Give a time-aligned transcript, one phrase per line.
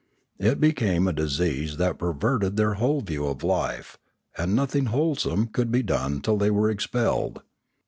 [0.39, 3.99] It became a disease that perverted their whole view of life,
[4.35, 7.43] and nothing wholesome could be done till they were expelled.